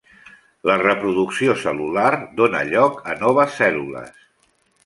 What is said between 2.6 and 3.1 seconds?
lloc